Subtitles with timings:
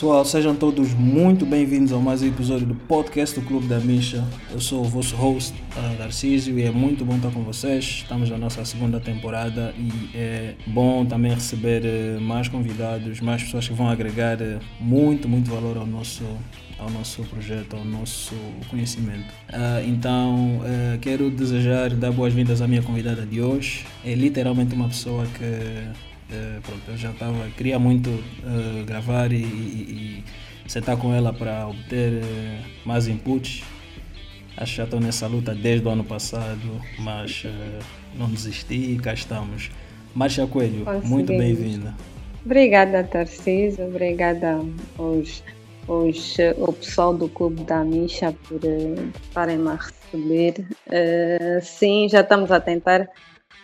[0.00, 4.26] pessoal, sejam todos muito bem-vindos a mais um episódio do podcast do Clube da Misha.
[4.50, 5.52] Eu sou o vosso host,
[5.98, 7.84] Darcísio, e é muito bom estar com vocês.
[7.84, 13.68] Estamos na nossa segunda temporada e é bom também receber uh, mais convidados, mais pessoas
[13.68, 16.24] que vão agregar uh, muito, muito valor ao nosso,
[16.78, 18.34] ao nosso projeto, ao nosso
[18.70, 19.28] conhecimento.
[19.52, 23.84] Uh, então, uh, quero desejar, dar boas-vindas à minha convidada de hoje.
[24.02, 29.42] É literalmente uma pessoa que Uh, pronto, eu já estava, queria muito uh, gravar e,
[29.42, 30.24] e,
[30.64, 33.64] e, sentar com ela para obter uh, mais inputs.
[34.56, 37.44] Acho que já estou nessa luta desde o ano passado, mas
[38.14, 39.70] não desisti e cá estamos.
[40.14, 41.94] Marcia Coelho, muito bem-vinda.
[42.44, 44.60] Obrigada, Tarcísio, obrigada
[44.98, 45.42] aos,
[45.88, 48.60] aos, ao pessoal do Clube da Misha por
[49.22, 50.66] estarem-me a receber.
[51.62, 53.08] sim, já estamos a tentar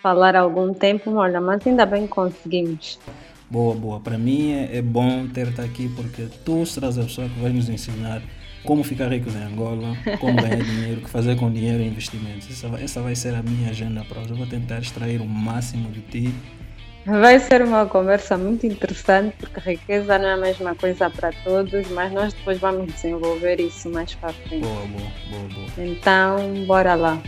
[0.06, 2.96] falar há algum tempo, olha, mas ainda bem que conseguimos.
[3.50, 3.98] Boa, boa.
[3.98, 7.68] Para mim é, é bom ter-te aqui porque tu serás a pessoa que vai nos
[7.68, 8.22] ensinar
[8.62, 12.48] como ficar rico em Angola, como ganhar dinheiro, o que fazer com dinheiro e investimentos.
[12.48, 14.30] Essa vai, essa vai ser a minha agenda para hoje.
[14.30, 16.34] Eu vou tentar extrair o máximo de ti.
[17.04, 21.88] Vai ser uma conversa muito interessante porque riqueza não é a mesma coisa para todos,
[21.90, 24.62] mas nós depois vamos desenvolver isso mais para frente.
[24.62, 25.86] Boa, boa, boa, boa.
[25.88, 27.20] Então, bora lá.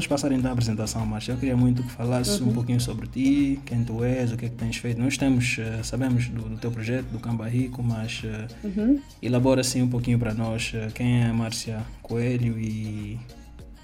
[0.00, 2.48] Vamos passar então a apresentação, mas eu queria muito que falasses uhum.
[2.48, 4.98] um pouquinho sobre ti, quem tu és, o que é que tens feito.
[4.98, 8.98] Nós temos, uh, sabemos do, do, teu projeto, do Camba Rico, mas uh, uhum.
[9.22, 13.18] elabora assim um pouquinho para nós quem é a Márcia Coelho e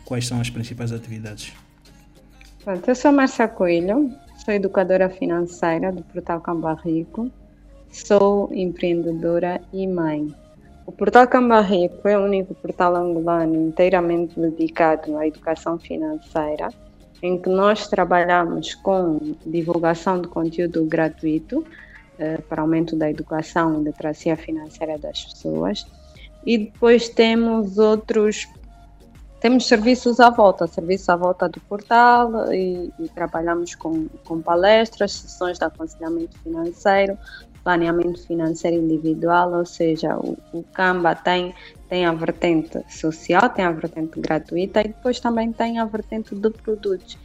[0.06, 1.52] quais são as principais atividades.
[2.64, 4.10] Pronto, eu sou Márcia Coelho,
[4.42, 7.30] sou educadora financeira do portal Camba Rico,
[7.90, 10.34] sou empreendedora e mãe.
[10.86, 16.68] O portal Cambarrico é o único portal angolano inteiramente dedicado à educação financeira,
[17.20, 21.66] em que nós trabalhamos com divulgação de conteúdo gratuito
[22.18, 25.84] eh, para aumento da educação e literacia financeira das pessoas.
[26.46, 28.46] E depois temos outros
[29.40, 35.12] temos serviços à volta, serviços à volta do portal e, e, trabalhamos com, com palestras,
[35.12, 37.18] sessões de aconselhamento financeiro,
[37.66, 41.52] planeamento financeiro individual, ou seja, o, o Canva tem,
[41.88, 46.48] tem a vertente social, tem a vertente gratuita e depois também tem a vertente de
[46.48, 47.18] produtos.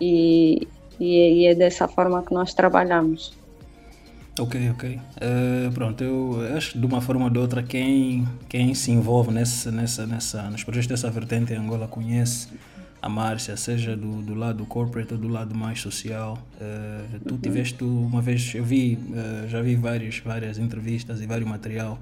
[0.00, 0.66] E,
[0.98, 3.34] e, e é dessa forma que nós trabalhamos.
[4.40, 4.98] Ok, ok.
[5.20, 9.30] Uh, pronto, eu acho que de uma forma ou de outra quem, quem se envolve
[9.30, 12.48] nessa, nessa, nessa, nos projetos dessa vertente em Angola conhece
[13.02, 16.38] a Márcia, seja do, do lado corporate ou do lado mais social.
[16.54, 21.48] Uh, tu tiveste uma vez, eu vi, uh, já vi vários, várias entrevistas e vários
[21.48, 21.98] material.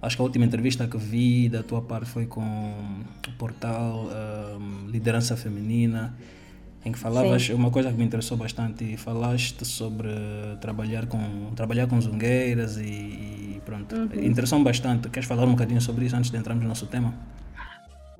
[0.00, 4.90] Acho que a última entrevista que vi da tua parte foi com o portal uh,
[4.90, 6.14] Liderança Feminina,
[6.86, 7.52] em que falavas Sim.
[7.52, 10.08] uma coisa que me interessou bastante, falaste sobre
[10.58, 13.94] trabalhar com trabalhar com zungueiras e, e pronto.
[13.94, 14.24] Uhum.
[14.24, 15.10] Interessou-me bastante.
[15.10, 17.12] Queres falar um bocadinho sobre isso antes de entrarmos no nosso tema?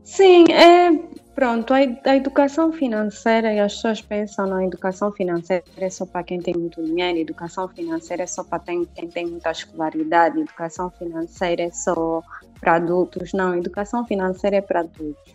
[0.05, 0.91] Sim, é
[1.41, 1.73] pronto.
[1.73, 6.53] A, educação financeira, e as pessoas pensam na educação financeira é só para quem tem
[6.53, 11.71] muito dinheiro, educação financeira é só para quem, quem tem muita escolaridade, educação financeira é
[11.71, 12.23] só
[12.61, 13.33] para adultos.
[13.33, 15.35] Não, educação financeira é para adultos.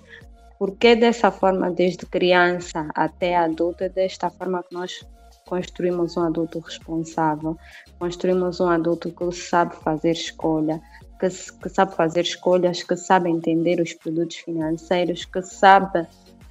[0.59, 5.03] Porque dessa forma, desde criança até adulto, é desta forma que nós
[5.47, 7.57] construímos um adulto responsável,
[7.97, 10.79] construímos um adulto que sabe fazer escolha,
[11.19, 16.07] que, que sabe fazer escolhas, que sabe entender os produtos financeiros, que sabe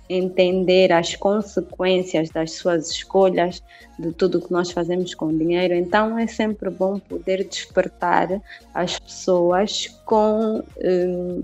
[0.08, 3.62] entender as consequências das suas escolhas,
[3.98, 5.74] de tudo que nós fazemos com o dinheiro.
[5.74, 8.40] Então é sempre bom poder despertar
[8.74, 11.42] as pessoas com, um,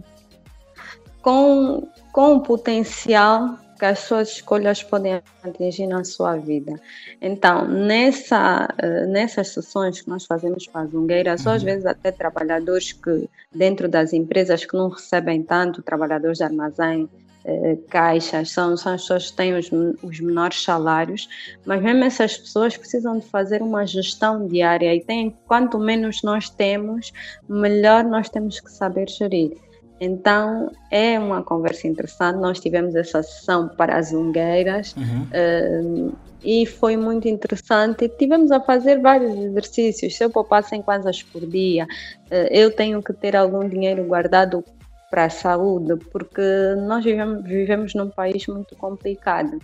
[1.23, 6.79] com, com o potencial que as suas escolhas podem atingir na sua vida.
[7.19, 11.53] Então, nessa, eh, nessas sessões que nós fazemos para as ungueiras, uhum.
[11.53, 17.09] às vezes até trabalhadores que, dentro das empresas que não recebem tanto, trabalhadores de armazém,
[17.43, 19.71] eh, caixas, são, são as pessoas que têm os,
[20.03, 21.27] os menores salários,
[21.65, 26.51] mas mesmo essas pessoas precisam de fazer uma gestão diária e tem, quanto menos nós
[26.51, 27.15] temos,
[27.49, 29.57] melhor nós temos que saber gerir.
[30.01, 32.39] Então é uma conversa interessante.
[32.39, 36.09] Nós tivemos essa sessão para as ungueiras uhum.
[36.11, 38.09] uh, e foi muito interessante.
[38.09, 40.17] Tivemos a fazer vários exercícios.
[40.17, 44.65] Se eu poupar 100 kwanzas por dia, uh, eu tenho que ter algum dinheiro guardado
[45.11, 46.41] para a saúde, porque
[46.87, 49.59] nós vivemos, vivemos num país muito complicado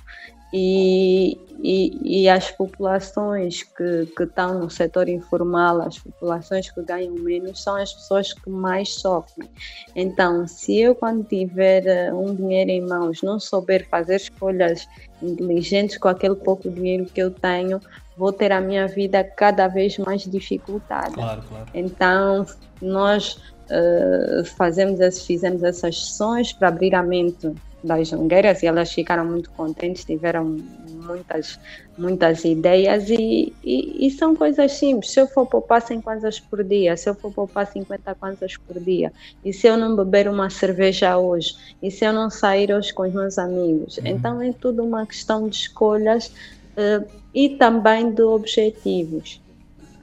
[0.59, 7.13] e, e, e, as populações que, que estão no setor informal, as populações que ganham
[7.13, 9.51] menos, são as pessoas que mais sofrem.
[9.95, 14.89] Então, se eu, quando tiver eh, um dinheiro em mãos, não souber fazer escolhas
[15.23, 17.79] inteligentes com aquele pouco dinheiro que eu tenho,
[18.17, 21.13] vou ter a minha vida cada vez mais dificultada.
[21.13, 21.67] Claro, claro.
[21.75, 22.47] Então,
[22.81, 23.35] nós
[23.71, 29.51] uh, fazemos, fizemos essas sessões para abrir a mente das jongueiras e elas ficaram muito
[29.51, 30.59] contentes, tiveram
[31.07, 31.59] muitas,
[31.97, 35.13] muitas ideias e, e, e, são coisas simples.
[35.13, 38.81] Se eu for poupar 100 kwanzas por dia, se eu for poupar 50 kwanzas por
[38.81, 39.13] dia,
[39.45, 43.03] e se eu não beber uma cerveja hoje, e se eu não sair hoje com
[43.03, 44.07] os meus amigos, uhum.
[44.07, 49.41] então é tudo uma questão de escolhas uh, e também de objetivos.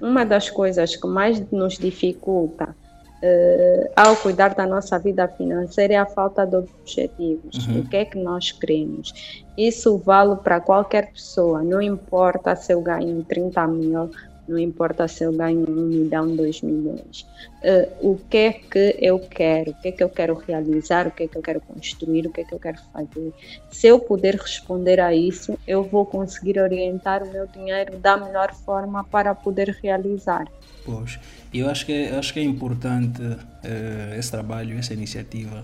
[0.02, 2.76] Uma das coisas que mais nos dificulta
[3.24, 7.68] uh, ao cuidar da nossa vida financeira é a falta de objetivos.
[7.68, 7.80] Uhum.
[7.80, 9.42] O que é que nós queremos?
[9.58, 14.10] Isso vale para qualquer pessoa, não importa se eu ganho 30 mil,
[14.48, 17.26] não importa se eu ganho um milhão, dois milhões.
[17.64, 19.72] Uh, o que é que eu quero?
[19.72, 21.08] O que é que eu quero realizar?
[21.08, 22.28] O que é que eu quero construir?
[22.28, 23.34] O que é que eu quero fazer?
[23.72, 28.54] Se eu puder responder a isso, eu vou conseguir orientar o meu dinheiro da melhor
[28.54, 30.48] forma para poder realizar.
[30.86, 31.18] Pois,
[31.54, 35.64] eu acho que, acho que é importante uh, esse trabalho, essa iniciativa,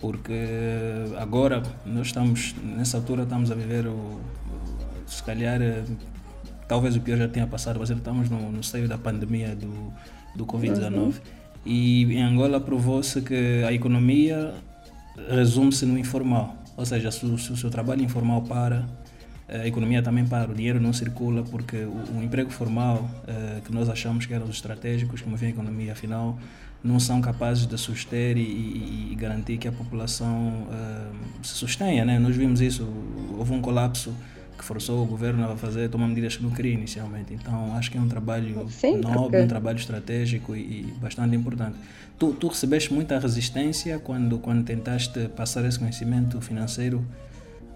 [0.00, 0.46] porque
[1.16, 4.20] agora nós estamos, nessa altura, estamos a viver o,
[5.06, 6.15] se calhar, uh,
[6.68, 9.92] talvez o pior já tenha passado, mas estamos no, no seio da pandemia do,
[10.34, 10.96] do Covid-19.
[10.96, 11.12] Uhum.
[11.64, 14.54] E em Angola provou-se que a economia
[15.28, 16.56] resume-se no informal.
[16.76, 18.86] Ou seja, se, se o seu trabalho informal para,
[19.48, 23.72] a economia também para, o dinheiro não circula porque o, o emprego formal uh, que
[23.72, 26.36] nós achamos que eram os estratégicos que moviam a economia, afinal,
[26.82, 32.04] não são capazes de suster e, e, e garantir que a população uh, se sustenha.
[32.04, 32.18] Né?
[32.18, 32.86] Nós vimos isso,
[33.38, 34.12] houve um colapso
[34.56, 37.34] que forçou o governo a fazer, tomar medidas que não queria inicialmente.
[37.34, 39.40] Então, acho que é um trabalho Sim, nobre, porque...
[39.40, 41.76] um trabalho estratégico e, e, bastante importante.
[42.18, 47.04] Tu, tu recebeste muita resistência quando, quando tentaste passar esse conhecimento financeiro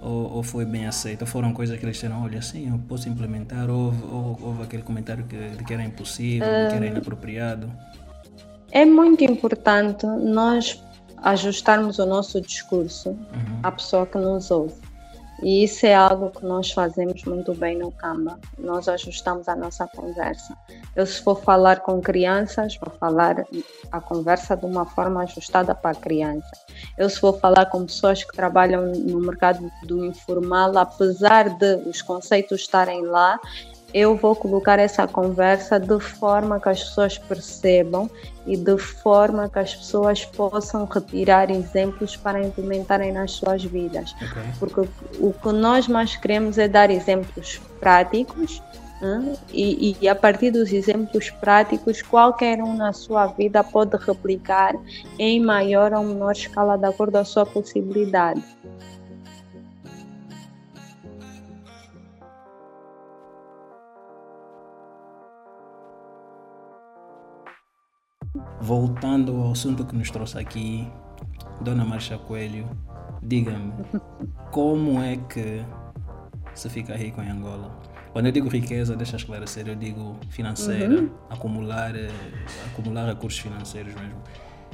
[0.01, 1.23] ou, ou, foi bem aceito?
[1.23, 3.93] Ou foram coisas que eles disseram, olha, sim, eu posso implementar, ou
[4.41, 6.89] houve aquele comentário que, de que era impossível, de que era hum.
[6.89, 7.71] inapropriado?
[8.73, 10.83] É muito importante nós
[11.19, 13.59] ajustarmos o nosso discurso uhum.
[13.63, 14.75] à pessoa que nos ouve.
[15.43, 18.39] E isso é algo que nós fazemos muito bem no Canva.
[18.59, 20.55] Nós ajustamos a nossa conversa.
[20.95, 23.47] Eu, se for falar com crianças, vou falar
[23.91, 26.51] a conversa de uma forma ajustada para a criança.
[26.99, 32.03] Eu, se for falar com pessoas que trabalham no mercado do informal, apesar de os
[32.03, 33.41] conceitos estarem lá,
[33.93, 38.09] eu vou colocar essa conversa de forma que as pessoas percebam
[38.51, 44.13] e de forma que as pessoas possam retirar exemplos para implementarem nas suas vidas.
[44.17, 44.43] Okay.
[44.59, 44.89] Porque
[45.21, 48.61] o que nós mais queremos é dar exemplos práticos
[49.01, 49.35] hein?
[49.53, 54.75] e, e a partir dos exemplos práticos, qualquer um na sua vida pode replicar
[55.17, 58.43] em maior ou menor escala de acordo com a sua possibilidade.
[68.71, 70.87] Voltando ao assunto que nos trouxe aqui,
[71.61, 72.71] Dona Marcia Coelho,
[73.21, 73.73] diga-me,
[74.53, 75.65] como é que
[76.55, 77.77] se fica rico em Angola?
[78.13, 81.11] Quando eu digo riqueza, deixa esclarecer, eu digo financeira, uhum.
[81.29, 84.23] acumular, uh, acumular recursos financeiros mesmo.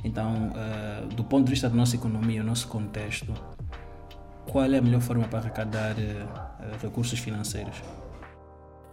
[0.04, 3.32] Então, uh, do ponto de vista da nossa economia, o nosso contexto,
[4.46, 7.82] qual é a melhor forma para arrecadar uh, recursos financeiros?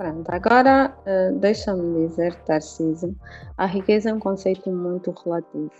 [0.04, 3.16] Pronto, agora uh, deixa-me dizer, Tarcísio,
[3.58, 5.72] a riqueza é um conceito muito relativo.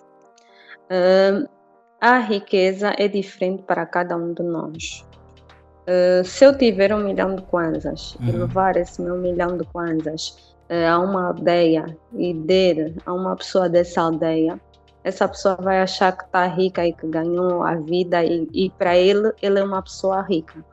[0.86, 1.46] Uh,
[2.00, 5.06] a riqueza é diferente para cada um de nós.
[5.82, 8.30] Uh, se eu tiver um milhão de kwanzas uhum.
[8.30, 10.56] e levar esse meu milhão de kwanzas
[10.90, 14.58] a uma aldeia e der a uma pessoa dessa aldeia,
[15.04, 18.96] essa pessoa vai achar que está rica e que ganhou a vida e, e para
[18.96, 20.64] ele, ele é uma pessoa rica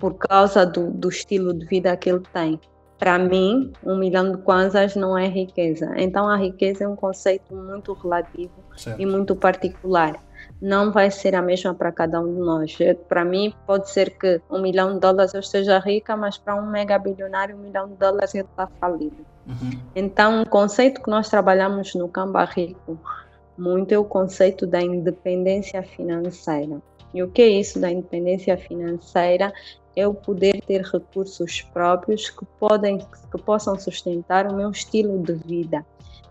[0.00, 2.60] por causa do, do estilo de vida que ele tem.
[2.98, 5.92] Para mim, um milhão de kwanzas não é riqueza.
[5.96, 9.00] Então, a riqueza é um conceito muito relativo certo.
[9.00, 10.16] e muito particular.
[10.60, 12.76] Não vai ser a mesma para cada um de nós.
[13.08, 16.66] Para mim, pode ser que um milhão de dólares eu esteja rica, mas para um
[16.66, 19.24] mega bilionário, um milhão de dólares ele está falido.
[19.46, 19.70] Uhum.
[19.94, 22.98] Então, um conceito que nós trabalhamos no Camba Rico
[23.56, 26.80] muito é o conceito da independência financeira.
[27.14, 29.52] E o que é isso da independência financeira?
[29.98, 35.32] é o poder ter recursos próprios que, podem, que possam sustentar o meu estilo de
[35.34, 35.84] vida.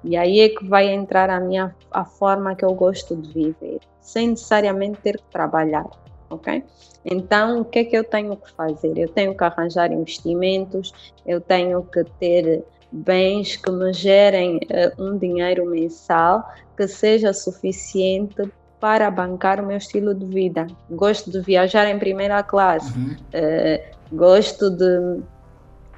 [0.04, 3.80] E aí é que vai entrar a minha a forma que eu gosto de viver.
[4.00, 5.86] sem necessariamente ter que trabalhar,
[6.30, 6.64] ok?
[7.04, 8.98] Então, o que é que eu tenho que fazer?
[8.98, 10.94] Eu tenho que arranjar investimentos,
[11.26, 18.50] eu tenho que ter bens que me gerem uh, um dinheiro mensal que seja suficiente
[18.80, 20.68] para bancar o meu estilo de vida.
[20.90, 23.16] Gosto de viajar em primeira classe, uhum.
[23.34, 25.22] uh, gosto de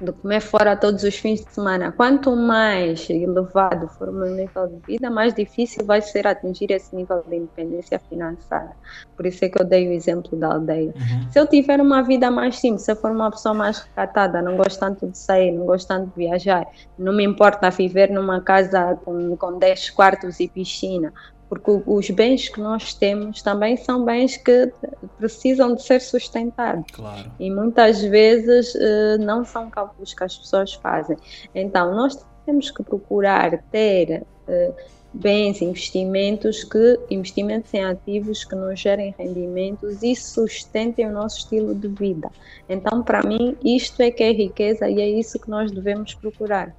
[0.00, 1.92] de comer fora todos os fins de semana.
[1.92, 6.94] Quanto mais elevado for o meu nível de vida, mais difícil vai ser atingir esse
[6.96, 8.72] nível de independência financeira.
[9.14, 10.94] Por isso é que eu dei o exemplo da aldeia.
[10.96, 11.30] Uhum.
[11.30, 14.56] Se eu tiver uma vida mais simples, se eu for uma pessoa mais recatada, não
[14.56, 16.66] gosto tanto de sair, não gosto tanto de viajar,
[16.98, 21.12] não me importa viver numa casa com, com 10 quartos e piscina,
[21.50, 24.72] porque os bens que nós temos também são bens que
[25.18, 26.84] precisam de ser sustentados.
[26.92, 27.28] Claro.
[27.40, 31.16] E muitas vezes uh, não são cálculos que as pessoas fazem.
[31.52, 34.74] Então, nós temos que procurar ter uh,
[35.12, 41.74] bens, investimentos que investimentos em ativos que nos gerem rendimentos e sustentem o nosso estilo
[41.74, 42.30] de vida.
[42.68, 46.72] Então, para mim, isto é que é riqueza e é isso que nós devemos procurar.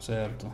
[0.00, 0.50] Certo.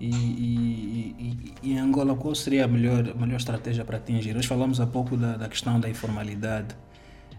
[0.00, 4.32] E, e, e, e, em Angola, qual seria a melhor, a melhor estratégia para atingir?
[4.34, 6.74] Nós falamos há pouco da, da questão da informalidade,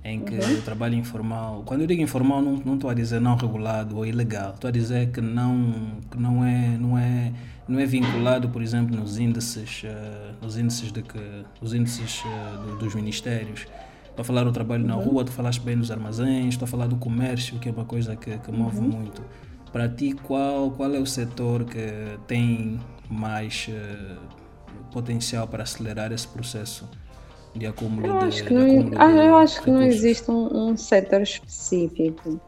[0.03, 0.59] em que uhum.
[0.59, 4.05] o trabalho informal, quando eu digo informal, não, não estou a dizer não regulado ou
[4.05, 7.33] ilegal, estou a dizer que não, que não, é, não, é,
[7.67, 11.19] não é vinculado, por exemplo, nos índices, uh, nos índices, de que,
[11.59, 13.65] os índices uh, do, dos ministérios.
[14.09, 15.03] Estou a falar do trabalho na uhum.
[15.03, 18.15] rua, tu falaste bem dos armazéns, estou a falar do comércio, que é uma coisa
[18.15, 18.83] que, que move uhum.
[18.83, 19.23] muito.
[19.71, 24.17] Para ti, qual, qual é o setor que tem mais uh,
[24.91, 26.89] potencial para acelerar esse processo
[27.53, 30.77] de acúmulo eu acho de, que não, ah, Eu acho que não existe um, um
[30.77, 32.39] setor específico.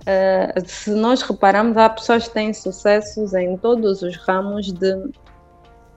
[0.00, 5.10] Uh, se nós repararmos, há pessoas que têm sucessos em todos os ramos de,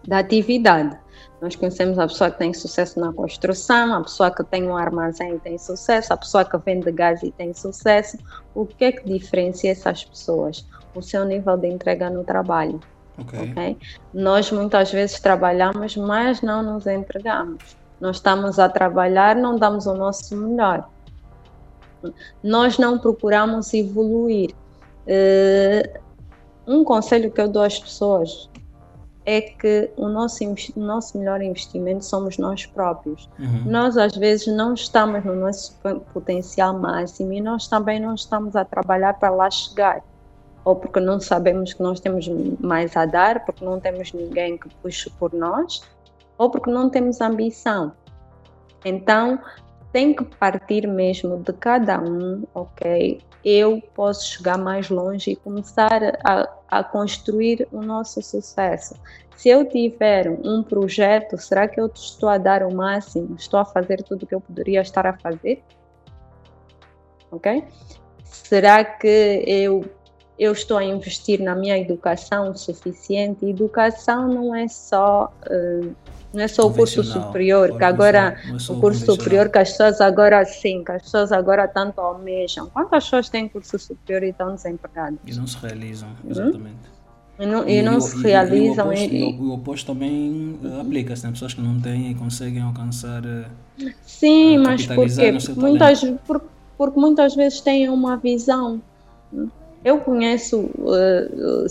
[0.08, 0.98] da atividade.
[1.42, 5.36] Nós conhecemos a pessoa que tem sucesso na construção, a pessoa que tem um armazém
[5.36, 8.18] e tem sucesso, a pessoa que vende gás e tem sucesso.
[8.56, 10.66] O que é que diferencia essas pessoas?
[10.96, 12.80] O seu nível de entrega no trabalho.
[13.18, 13.52] Okay.
[13.52, 13.78] okay.
[14.14, 17.76] Nós muitas vezes trabalhamos, mas não nos entregamos.
[18.00, 20.90] Nós estamos a trabalhar, não damos o nosso melhor.
[22.44, 24.54] Nós não procuramos evoluir.
[25.06, 26.00] Uh,
[26.66, 28.50] um conselho que eu dou às pessoas
[29.26, 33.30] é que o nosso, o nosso melhor investimento somos nós próprios.
[33.40, 33.64] Uhum.
[33.66, 35.78] Nós, às vezes, não estamos no nosso
[36.14, 40.02] potencial máximo e nós também não estamos a trabalhar para lá chegar.
[40.66, 42.28] Ou porque não sabemos que nós temos
[42.60, 45.82] mais a dar, porque não temos ninguém que puxe por nós,
[46.38, 47.92] ou porque não temos ambição.
[48.86, 49.40] Então,
[49.92, 53.22] tem que partir mesmo de cada um, ok?
[53.46, 58.96] Eu posso chegar mais longe e começar a, a construir o nosso sucesso.
[59.36, 63.36] Se eu tiver um projeto, será que eu estou a dar o máximo?
[63.36, 65.64] Estou a fazer tudo o que eu poderia estar a fazer?
[67.32, 67.64] Ok?
[68.24, 69.84] Será que eu
[70.38, 73.46] eu estou a investir na minha educação o suficiente?
[73.46, 75.96] Educação não é só uh,
[76.34, 80.02] não é só o curso superior, que agora é o curso superior que as pessoas
[80.02, 82.70] agora sim, que as pessoas agora tanto almejam.
[82.70, 85.20] Quantas pessoas têm curso superior e estão desempregadas?
[85.28, 86.32] E não se realizam, hum?
[86.32, 86.94] exatamente.
[87.40, 88.92] E não, e, e não se realizam.
[88.94, 91.32] E, o, oposto, também uh, aplica-se, né?
[91.32, 93.24] pessoas que não têm e conseguem alcançar.
[93.24, 93.46] Uh,
[94.04, 96.44] sim, uh, mas porque muitas, por,
[96.78, 98.82] porque muitas vezes têm uma visão.
[99.84, 101.66] Eu conheço uh,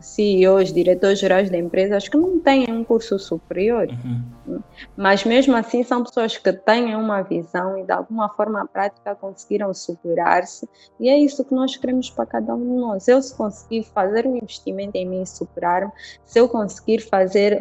[0.00, 4.60] CEOs, diretores gerais de empresas que não têm um curso superior, uhum.
[4.96, 9.74] mas mesmo assim são pessoas que têm uma visão e de alguma forma prática conseguiram
[9.74, 10.68] superar-se
[11.00, 13.08] e é isso que nós queremos para cada um de nós.
[13.08, 15.90] Eu se conseguir fazer um investimento em mim e superar-me,
[16.24, 17.60] se eu conseguir fazer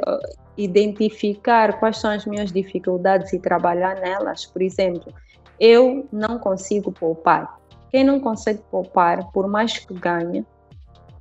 [0.57, 5.13] identificar quais são as minhas dificuldades e trabalhar nelas, por exemplo,
[5.59, 7.59] eu não consigo poupar.
[7.89, 10.45] Quem não consegue poupar, por mais que ganhe,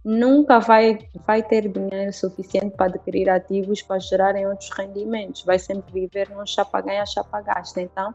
[0.07, 5.43] nunca vai, vai ter dinheiro suficiente para adquirir ativos para gerarem outros rendimentos.
[5.43, 7.81] Vai sempre viver num chapa ganha, chapa gasta.
[7.81, 8.15] Então,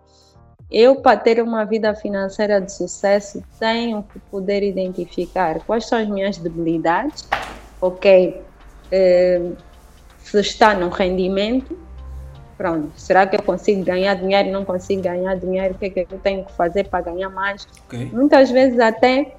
[0.71, 6.07] eu, para ter uma vida financeira de sucesso, tenho que poder identificar quais são as
[6.07, 7.27] minhas debilidades,
[7.81, 8.41] ok?
[8.89, 9.51] Eh,
[10.19, 11.77] se está no rendimento,
[12.57, 14.49] pronto, será que eu consigo ganhar dinheiro?
[14.49, 15.73] Não consigo ganhar dinheiro?
[15.73, 17.67] O que é que eu tenho que fazer para ganhar mais?
[17.87, 18.09] Okay.
[18.13, 19.35] Muitas vezes até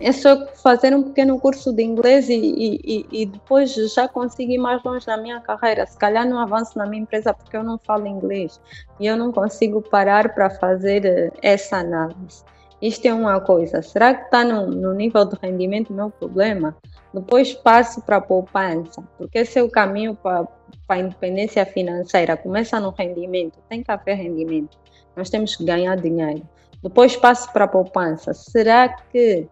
[0.00, 4.58] é só fazer um pequeno curso de inglês e, e, e, depois já consigo ir
[4.58, 5.86] mais longe na minha carreira.
[5.86, 8.60] Se calhar não avanço na minha empresa porque eu não falo inglês
[9.00, 12.44] e eu não consigo parar para fazer eh, essa análise.
[12.80, 13.82] Isto é uma coisa.
[13.82, 16.76] Será que está no, no nível de rendimento o meu problema?
[17.12, 20.44] depois passo para a poupança, porque esse é o caminho para,
[20.86, 22.36] para a independência financeira.
[22.36, 24.78] Começa no rendimento, tem que haver rendimento.
[25.16, 26.46] Nós temos que ganhar dinheiro.
[26.82, 28.32] Depois passo para a poupança.
[28.32, 29.48] Será que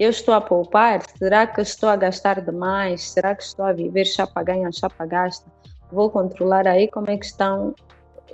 [0.00, 1.02] eu estou a poupar?
[1.18, 3.10] Será que estou a gastar demais?
[3.10, 5.44] Será que estou a viver chapa ganha, chapa gasta?
[5.92, 7.74] Vou controlar aí como é que estão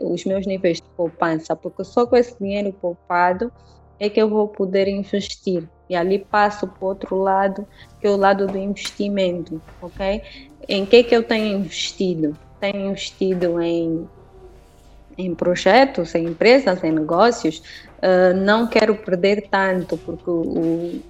[0.01, 3.51] os meus níveis de poupança, porque só com esse dinheiro poupado
[3.99, 5.69] é que eu vou poder investir.
[5.91, 7.67] E ali passo para o outro lado,
[8.01, 10.23] que é o lado do investimento, ok?
[10.69, 12.37] Em que que eu tenho investido?
[12.61, 14.09] Tenho investido em,
[15.19, 17.59] em projetos, em empresas, em negócios.
[17.99, 21.03] Uh, não quero perder tanto, porque o,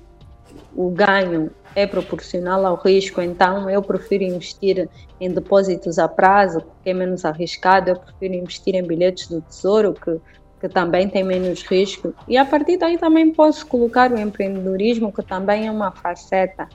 [0.74, 4.88] o ganho é proporcional ao risco, então eu prefiro investir
[5.20, 9.92] em depósitos a prazo, que é menos arriscado, eu prefiro investir em bilhetes do tesouro,
[9.92, 10.18] que,
[10.60, 12.14] que também tem menos risco.
[12.26, 16.66] E a partir daí também posso colocar o empreendedorismo, que também é uma faceta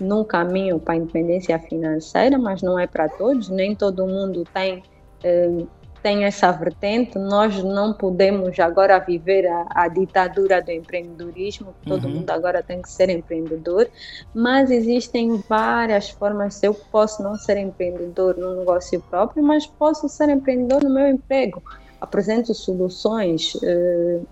[0.00, 4.82] num caminho para a independência financeira, mas não é para todos, nem todo mundo tem
[5.22, 5.64] eh,
[6.06, 12.14] tem essa vertente, nós não podemos agora viver a, a ditadura do empreendedorismo, todo uhum.
[12.14, 13.90] mundo agora tem que ser empreendedor,
[14.32, 16.62] mas existem várias formas.
[16.62, 21.60] Eu posso não ser empreendedor no negócio próprio, mas posso ser empreendedor no meu emprego.
[22.00, 24.24] Apresento soluções, uh,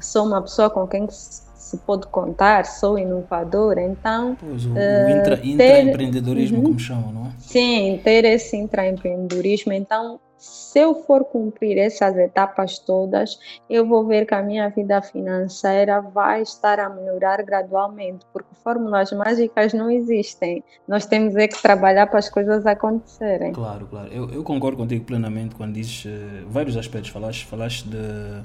[0.00, 1.44] sou uma pessoa com quem se
[1.78, 4.36] pode contar, sou inovadora, então...
[4.38, 6.64] Pois, o, uh, intra, intraempreendedorismo, uhum.
[6.64, 7.32] como chamam, não é?
[7.38, 13.38] Sim, ter esse intraempreendedorismo, então se eu for cumprir essas etapas todas,
[13.70, 19.12] eu vou ver que a minha vida financeira vai estar a melhorar gradualmente, porque fórmulas
[19.12, 20.64] mágicas não existem.
[20.88, 23.52] Nós temos é que trabalhar para as coisas acontecerem.
[23.52, 24.12] Claro, claro.
[24.12, 27.10] Eu, eu concordo contigo plenamente quando dizes uh, vários aspectos.
[27.10, 28.42] Falaste, falaste de,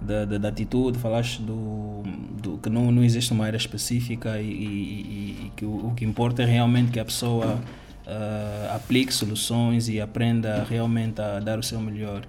[0.00, 2.02] da, da, da, atitude, falaste do,
[2.42, 6.04] do, que não, não existe uma área específica e, e, e que o, o, que
[6.04, 11.62] importa é realmente que a pessoa uh, aplique soluções e aprenda realmente a dar o
[11.62, 12.22] seu melhor.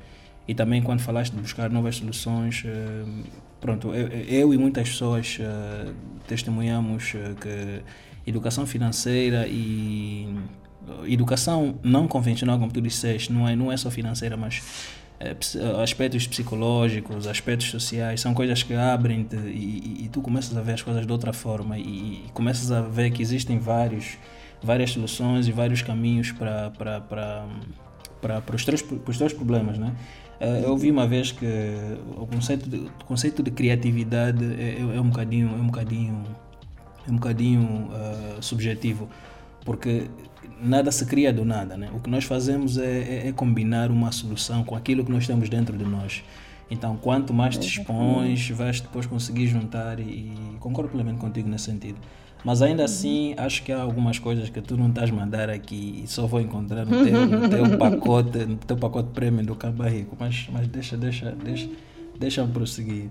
[0.47, 3.23] E também quando falaste de buscar novas soluções, uh,
[3.59, 5.93] pronto, eu, eu, e muitas pessoas uh,
[6.27, 7.81] testemunhamos que
[8.25, 10.27] educação financeira e
[11.05, 14.61] educação não convencional, como tu disseste, não é, não é só financeira, mas
[15.81, 20.73] aspectos psicológicos, aspectos sociais, são coisas que abrem-te e, e, e, tu começas a ver
[20.73, 21.81] as coisas de outra forma e,
[22.25, 24.17] e começas a ver que existem vários
[24.61, 26.71] várias soluções e vários caminhos para,
[28.53, 28.81] os, teus,
[29.17, 29.77] teus problemas.
[29.77, 29.93] Né?
[30.63, 31.45] Eu ouvi uma vez que
[32.15, 36.23] o conceito de, o conceito de criatividade é, é, é um bocadinho, é um bocadinho,
[37.07, 39.09] é um bocadinho uh, subjetivo,
[39.63, 40.07] porque
[40.61, 41.77] nada se cria do nada.
[41.77, 41.89] Né?
[41.93, 45.49] O que nós fazemos é, é, é, combinar uma solução com aquilo que nós temos
[45.49, 46.23] dentro de nós.
[46.69, 51.65] Então, quanto mais te expões, vais depois conseguir juntar e, e concordo plenamente contigo nesse
[51.65, 51.97] sentido.
[52.43, 52.85] Mas ainda uhum.
[52.85, 56.27] assim, acho que há algumas coisas que tu não estás a mandar aqui e só
[56.27, 60.15] vou encontrar no teu, no teu pacote, no teu pacote prêmio do Camba Rico.
[60.19, 61.69] Mas, mas deixa, deixa, deixa,
[62.19, 63.09] deixa prosseguir.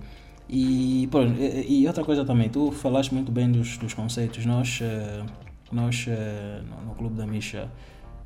[0.48, 4.46] E, pronto, e, e, outra coisa também, tu falaste muito bem dos, dos conceitos.
[4.46, 5.26] Nós, uh,
[5.72, 7.70] nós uh, no, Clube da Misha,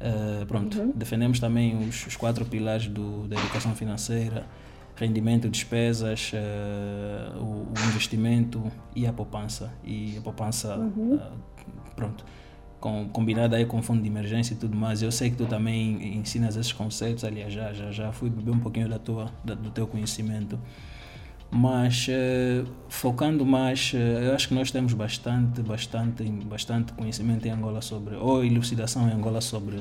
[0.00, 0.92] uh, pronto, uhum.
[0.94, 4.46] defendemos também os, os quatro pilares do, da educação financeira
[5.00, 9.72] rendimento, despesas, uh, o, o, investimento e a poupança.
[9.82, 11.14] E a poupança, uhum.
[11.14, 11.20] uh,
[11.96, 12.22] pronto,
[12.78, 15.00] com, combinada aí com fundo de emergência e tudo mais.
[15.00, 18.60] Eu sei que tu também ensinas esses conceitos, aliás, já, já, já fui beber um
[18.60, 20.58] pouquinho da tua, da, do teu conhecimento.
[21.50, 27.82] Mas uh, focando mais, eu acho que nós temos bastante, bastante, bastante conhecimento em Angola
[27.82, 29.78] sobre, ou elucidação em Angola sobre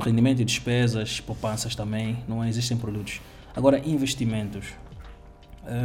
[0.00, 3.20] rendimento e despesas, poupanças também, não existem produtos
[3.54, 4.72] Agora, investimentos.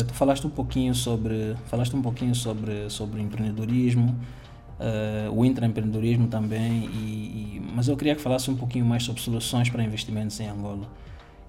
[0.07, 4.17] Tu falaste um pouquinho sobre, falaste um pouquinho sobre, sobre empreendedorismo,
[5.33, 9.69] o intraempreendedorismo também, e, e, mas eu queria que falasse um pouquinho mais sobre soluções
[9.69, 10.87] para investimentos em Angola.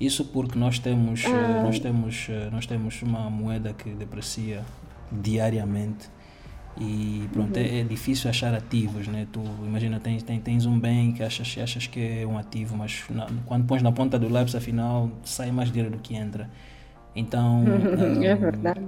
[0.01, 4.65] Isso porque nós temos, uh, nós temos, nós temos uma moeda que deprecia
[5.11, 6.09] diariamente
[6.81, 7.65] e pronto, uhum.
[7.65, 9.27] é, é, difícil achar ativos, né?
[9.33, 13.05] Tu imagina, tens, tens, tens um bem que achas, achas que é um ativo, mas
[13.11, 16.49] na, quando pões na ponta do lápis, afinal, sai mais dinheiro do que entra.
[17.17, 18.87] Então, um, é verdade.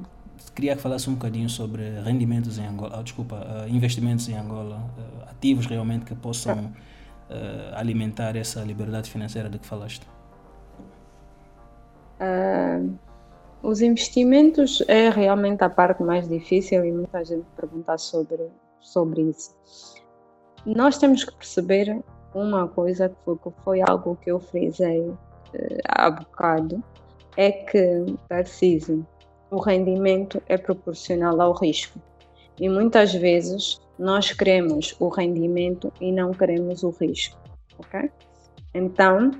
[0.54, 4.76] Queria que falasse um bocadinho sobre rendimentos em Angola, oh, desculpa, uh, investimentos em Angola,
[4.96, 10.06] uh, ativos realmente que possam uh, alimentar essa liberdade financeira de que falaste.
[12.20, 13.10] Uh
[13.62, 18.48] os investimentos é realmente a parte mais difícil e muita gente pergunta sobre,
[18.80, 19.54] sobre isso.
[20.64, 22.02] Nós temos que perceber
[22.34, 25.12] uma coisa que foi, que foi algo que eu frisei
[25.52, 26.82] eh, há bocado,
[27.36, 29.06] é que, preciso,
[29.50, 32.00] o rendimento é proporcional ao risco.
[32.58, 37.38] E muitas vezes nós queremos o rendimento e não queremos o risco,
[37.78, 38.10] ok?
[38.74, 39.32] Então,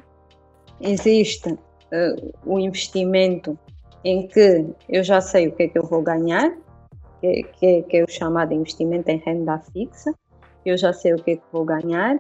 [0.81, 1.59] existe
[1.93, 3.59] uh, o investimento
[4.05, 6.53] em que eu já sei o que é que eu vou ganhar,
[7.21, 10.15] que, que, que é o chamado investimento em renda fixa,
[10.65, 12.19] eu já sei o que é que vou ganhar,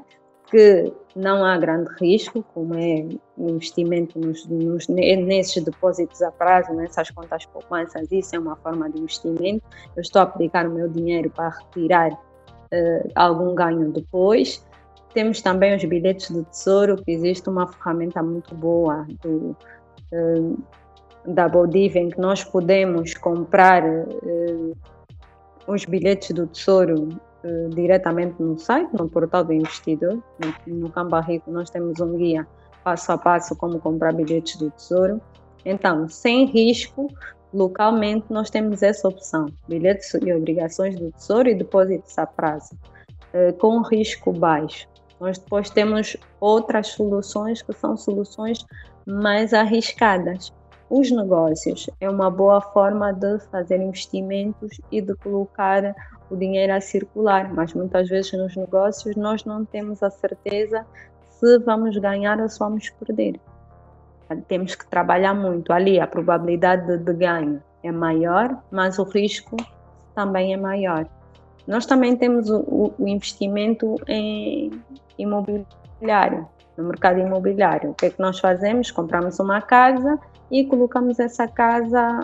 [0.50, 3.06] que não há grande risco, como é
[3.36, 8.90] o investimento nos, nos, nesses depósitos a prazo, nessas contas poupanças, isso é uma forma
[8.90, 9.64] de investimento.
[9.96, 14.64] Eu estou a aplicar o meu dinheiro para retirar uh, algum ganho depois.
[15.12, 19.56] Temos também os bilhetes do tesouro, que existe uma ferramenta muito boa do,
[20.12, 20.62] uh,
[21.26, 24.76] da Bodiv, em que nós podemos comprar uh,
[25.66, 27.08] os bilhetes do tesouro
[27.42, 30.22] uh, diretamente no site, no portal do investidor.
[30.38, 32.46] No, no Camba Rico nós temos um guia
[32.84, 35.20] passo a passo como comprar bilhetes do tesouro.
[35.64, 37.08] Então, sem risco,
[37.52, 42.74] localmente nós temos essa opção, bilhetes e obrigações do tesouro e depósitos a prazo,
[43.58, 44.89] com risco baixo.
[45.20, 48.64] Nós depois temos outras soluções que são soluções
[49.06, 50.52] mais arriscadas.
[50.88, 55.94] Os negócios é uma boa forma de fazer investimentos e de colocar
[56.30, 60.86] o dinheiro a circular, mas muitas vezes nos negócios nós não temos a certeza
[61.28, 63.38] se vamos ganhar ou se vamos perder.
[64.48, 69.56] Temos que trabalhar muito ali, a probabilidade de, ganho é maior, mas o risco
[70.14, 71.06] também é maior.
[71.66, 74.70] Nós também temos o, o investimento em
[75.18, 77.90] imobiliário, no mercado imobiliário.
[77.90, 78.90] O que é que nós fazemos?
[78.90, 80.18] Compramos uma casa
[80.50, 82.20] e colocamos essa casa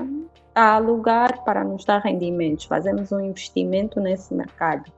[0.54, 2.64] a alugar para nos dar rendimentos.
[2.64, 4.90] Fazemos um investimento nesse mercado.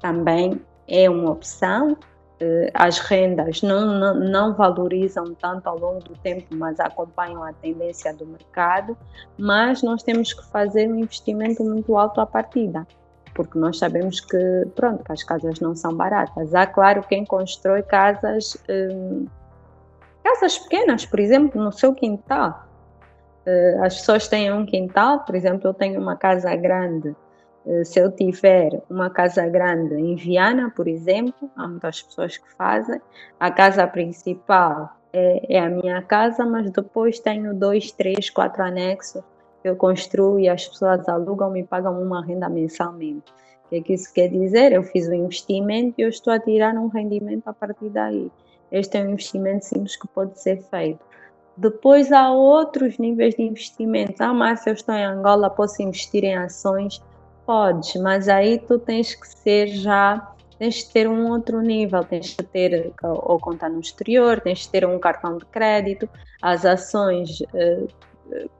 [0.00, 1.96] Também é uma opção.
[2.38, 7.52] Eh, as rendas não, não, não, valorizam tanto ao longo do tempo, mas acompanham a
[7.52, 8.96] tendência do mercado.
[9.36, 12.86] Mas nós temos que fazer um investimento muito alto à partida
[13.34, 16.54] porque nós sabemos que, pronto, as casas não são baratas.
[16.54, 19.26] Há, claro, quem constrói casas, hum,
[20.22, 22.66] casas pequenas, por exemplo, no seu quintal.
[23.46, 27.14] Uh, as pessoas têm um quintal, por exemplo, eu tenho uma casa grande.
[27.64, 32.50] Uh, se eu tiver uma casa grande em Viana, por exemplo, há muitas pessoas que
[32.54, 33.00] fazem,
[33.38, 39.22] a casa principal é, é a minha casa, mas depois tenho dois, três, quatro anexos
[39.62, 43.30] eu construo e as pessoas alugam e pagam uma renda mensalmente.
[43.66, 44.72] O que, é que isso quer dizer?
[44.72, 48.30] Eu fiz um investimento e eu estou a tirar um rendimento a partir daí.
[48.72, 51.00] Este é um investimento simples que pode ser feito.
[51.56, 54.14] Depois há outros níveis de investimento.
[54.20, 57.02] Ah, se eu estou em Angola, posso investir em ações?
[57.44, 62.36] Podes, mas aí tu tens que ser já, tens de ter um outro nível, tens
[62.36, 66.08] de ter ou conta no exterior, tens de ter um cartão de crédito.
[66.40, 67.42] As ações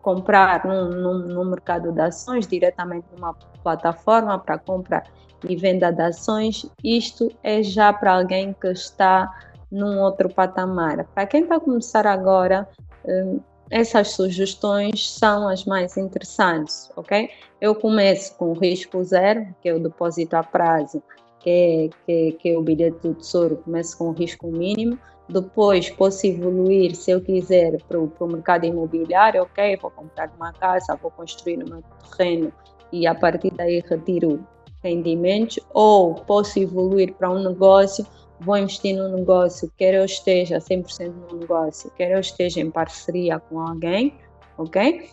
[0.03, 5.03] comprar no mercado de ações, diretamente numa plataforma para compra
[5.49, 9.31] e venda de ações, isto é já para alguém que está
[9.71, 11.05] num outro patamar.
[11.15, 12.69] Para quem está a começar agora,
[13.07, 17.31] hum, essas sugestões são as mais interessantes, ok?
[17.61, 21.03] Eu começo com risco zero, que é o depósito a prazo,
[21.39, 24.99] que é, que, é, que é o bilhete do tesouro, começo com risco mínimo,
[25.31, 30.99] depois posso evoluir, se eu quiser, para o mercado imobiliário, ok, vou comprar uma casa,
[31.01, 31.83] vou construir meu
[32.17, 32.53] terreno
[32.93, 34.45] e a partir daí retiro
[34.83, 38.07] rendimentos, ou posso evoluir para um negócio,
[38.41, 43.39] vou investir no negócio, quer eu esteja 100% no negócio, quer eu esteja em parceria
[43.39, 44.15] com alguém,
[44.57, 45.11] ok?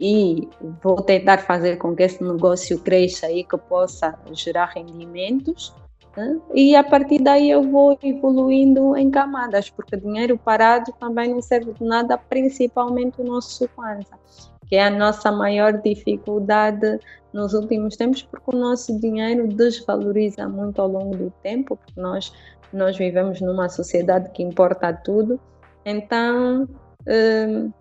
[0.00, 0.48] E
[0.82, 5.72] vou tentar fazer com que esse negócio cresça e que possa gerar rendimentos
[6.54, 11.72] E a partir daí eu vou evoluindo em camadas, porque dinheiro parado também não serve
[11.72, 14.18] de nada, principalmente o nosso Kwanza,
[14.68, 16.98] que é a nossa maior dificuldade
[17.32, 22.32] nos últimos tempos, porque o nosso dinheiro desvaloriza muito ao longo do tempo, porque nós,
[22.72, 25.40] nós vivemos numa sociedade que importa tudo.
[25.84, 26.68] Então,
[27.08, 27.72] hum,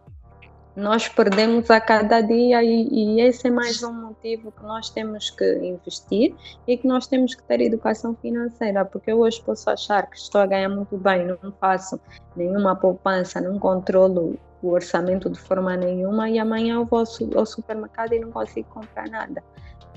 [0.76, 5.30] nós perdemos a cada dia e, e, esse é mais um motivo que nós temos
[5.30, 6.34] que investir
[6.68, 10.40] e que nós temos que ter educação financeira, porque eu hoje posso achar que estou
[10.40, 12.00] a ganhar muito bem, não faço
[12.36, 17.04] nenhuma poupança, não controlo o orçamento de forma nenhuma e amanhã eu vou
[17.36, 19.44] ao supermercado e não consigo comprar nada.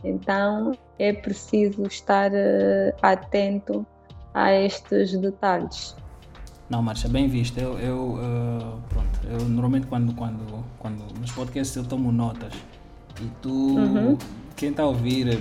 [0.03, 3.87] Então é preciso estar uh, atento
[4.33, 5.97] a estes detalhes.
[6.68, 7.59] Não, Marcia, bem visto.
[7.59, 12.53] Eu, eu uh, pronto, eu normalmente quando, quando, quando nos podcasts eu tomo notas
[13.20, 14.18] e tu, uhum.
[14.57, 15.38] quem está a ouvir,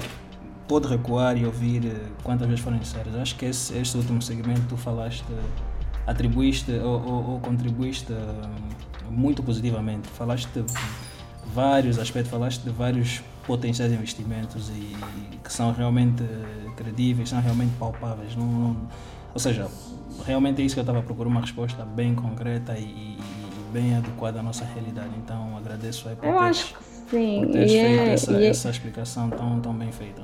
[0.67, 3.15] pode recuar e ouvir eh, quantas vezes forem necessárias.
[3.15, 5.25] Acho que esse, este último segmento tu falaste,
[6.05, 10.07] atribuíste ou, ou, ou contribuíste uh, muito positivamente.
[10.09, 10.63] Falaste
[11.53, 14.95] vários aspectos, falaste de vários potenciais investimentos e,
[15.43, 16.23] que são realmente
[16.75, 18.35] credíveis, são realmente palpáveis.
[18.35, 18.77] Não, não,
[19.33, 19.67] ou seja,
[20.25, 23.19] realmente é isso que eu estava procurando, uma resposta bem concreta e, e,
[23.71, 25.09] bem adequada à nossa realidade.
[25.17, 27.39] Então agradeço aí por eu teres, acho que sim.
[27.45, 30.21] por teres E feito é- essa, é- essa explicação tão, tão bem feita.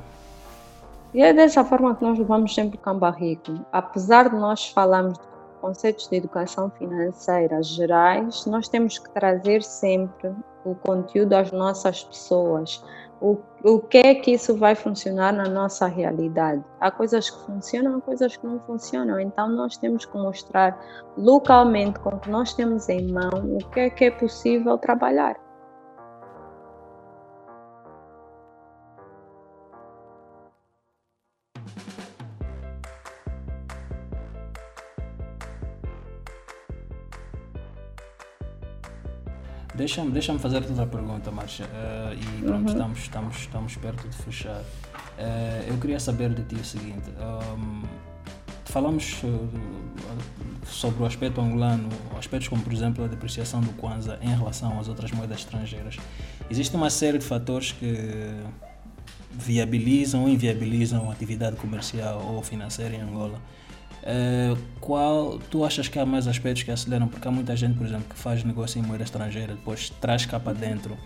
[1.13, 3.65] E é dessa forma que nós levamos sempre o camba rico.
[3.71, 5.25] Apesar de nós falarmos de
[5.60, 10.32] conceitos de educação financeira gerais, nós temos que trazer sempre
[10.63, 12.84] o conteúdo às nossas pessoas.
[13.21, 16.63] O, o que é que isso vai funcionar na nossa realidade?
[16.79, 19.19] Há coisas que funcionam, há coisas que não funcionam.
[19.19, 20.79] Então nós temos que mostrar
[21.17, 25.36] localmente com o que nós temos em mão o que é que é possível trabalhar.
[39.75, 41.65] Deixa-me deixa fazer outra pergunta, Marcia.
[41.73, 42.67] eh, e pronto, Uhum.
[42.67, 44.62] estamos, estamos, estamos perto de fechar.
[45.17, 47.84] Eh, eu queria saber de ti o seguinte: ahm,
[48.65, 54.36] falamos eh, sobre o aspecto angolano, aspectos como, por exemplo, a depreciação do Kwanza em
[54.36, 55.97] relação às outras moedas estrangeiras.
[56.49, 58.34] Existe uma série de fatores que
[59.32, 63.39] viabilizam ou inviabilizam a atividade comercial ou financeira em Angola.
[64.03, 67.07] Eh, qual tu achas que há mais aspectos que aceleram?
[67.07, 70.39] Porque há muita gente, por exemplo, que faz negócio em moeda estrangeira, depois traz cá
[70.39, 70.97] para dentro,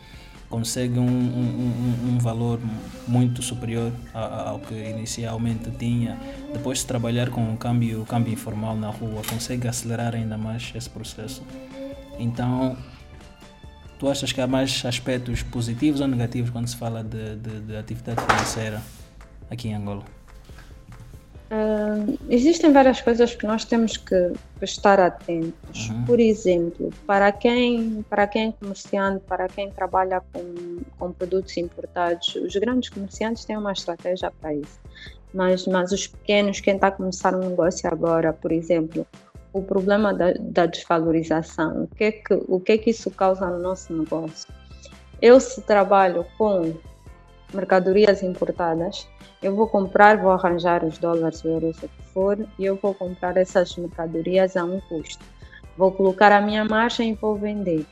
[0.49, 2.59] consegue um, um, um, um valor
[3.07, 6.17] muito superior ao que inicialmente tinha.
[6.53, 10.89] Depois de trabalhar com o câmbio, câmbio informal na rua, consegue acelerar ainda mais esse
[10.89, 11.41] processo.
[12.19, 12.77] Então,
[13.97, 17.75] tu achas que há mais aspectos positivos ou negativos quando se fala de, de, de
[17.75, 18.81] atividade financeira
[19.49, 20.22] aqui em Angola?
[22.29, 25.89] Existem várias coisas que nós temos que, que estar atentos.
[25.89, 26.05] Uhum.
[26.05, 32.35] Por exemplo, para quem, para quem é comerciante, para quem trabalha com, com produtos importados,
[32.35, 34.79] os grandes comerciantes têm uma estratégia para isso.
[35.33, 39.05] Mas, mas os pequenos, quem está a começar um negócio agora, por exemplo,
[39.51, 43.47] o problema da, da desvalorização, o que, é que, o que é que isso causa
[43.47, 44.51] no nosso negócio?
[45.21, 46.73] Eu, se trabalho com
[47.53, 49.07] mercadorias importadas,
[49.41, 52.93] eu vou comprar, vou arranjar os dólares, o euros, o que for, e eu vou
[52.93, 55.23] comprar essas mercadorias a um custo.
[55.77, 57.85] Vou colocar a minha margem e vou vender.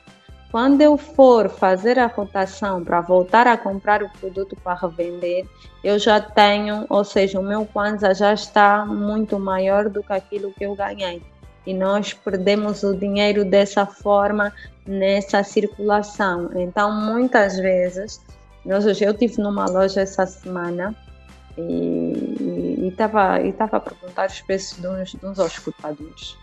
[0.52, 5.46] Quando eu for fazer a rotação para voltar a comprar o produto para revender,
[5.82, 10.52] eu já tenho, ou seja, o meu Kwanza já está muito maior do que aquilo
[10.52, 11.24] que eu ganhei.
[11.66, 14.52] E nós perdemos o dinheiro dessa forma
[14.86, 16.50] nessa circulação.
[16.56, 18.20] Então, muitas vezes,
[18.66, 20.96] nós, eu tive numa loja essa semana
[21.58, 26.38] e estava e tava a perguntar os preços de uns, de uns auscultadores.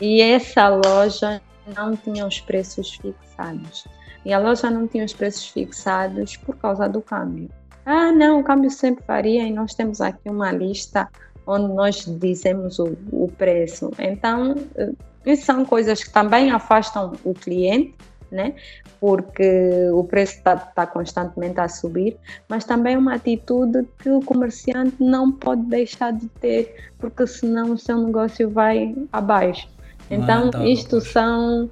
[0.00, 1.40] E essa loja
[1.76, 3.86] não tinha os preços fixados.
[4.24, 7.48] E a loja não tinha os preços fixados por causa do câmbio.
[7.84, 11.08] Ah, não, o câmbio sempre varia e nós temos aqui uma lista
[11.46, 13.90] onde nós dizemos o, o preço.
[13.98, 17.94] Então, eh, são coisas que também afastam o cliente,
[18.32, 18.54] né?
[19.02, 22.16] porque o preço está tá constantemente a subir,
[22.48, 27.72] mas também é uma atitude que o comerciante não pode deixar de ter, porque senão
[27.72, 29.68] o seu negócio vai abaixo.
[30.08, 31.68] É Então, rentável, isto são.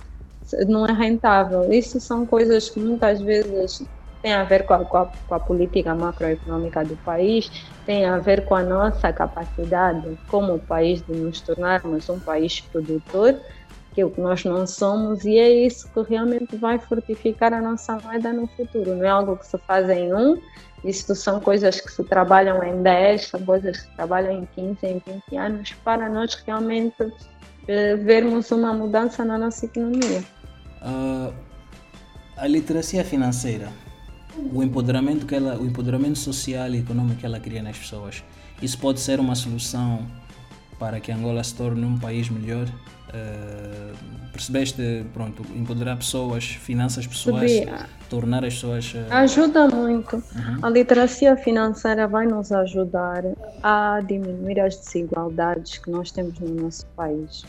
[0.67, 1.73] Não é rentável.
[1.73, 3.87] Isto são coisas que muitas vezes
[4.21, 7.49] têm a ver com a, com a, com a política macroeconômica do país,
[7.87, 13.41] tem a ver com a nossa capacidade como país de nos tornarmos um país produtor,
[13.95, 17.99] que é que nós não somos, e é isso que realmente vai fortificar a nossa
[17.99, 18.95] moeda no futuro.
[18.95, 20.41] Não é algo que se faz em um,
[20.85, 24.79] isto são coisas que se trabalham em 10, são coisas que se trabalham em 15,
[24.87, 27.13] em 20 anos, para nós realmente
[27.69, 30.25] eh, vermos uma mudança na nossa economia.
[30.81, 31.33] Ah,
[32.37, 33.69] a literacia financeira,
[34.53, 38.25] o empoderamento, que ela, o empoderamento social e econômico que ela cria nas pessoas,
[38.63, 40.07] isso pode ser uma solução
[40.79, 42.67] para que Angola se torne um país melhor?
[43.13, 43.93] Ah,
[44.33, 47.87] percebeste, pronto, empoderar pessoas, finanças pessoais, Sabia.
[48.09, 48.95] tornar as pessoas...
[49.11, 50.17] ah, Ajuda muito.
[50.17, 50.59] uhum.
[50.63, 53.23] A literacia financeira vai nos ajudar
[53.63, 57.45] a diminuir as desigualdades que nós temos no nosso país.